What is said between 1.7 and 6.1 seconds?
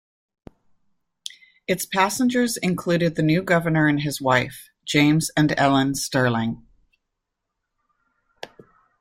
passengers included the new Governor and his wife, James and Ellen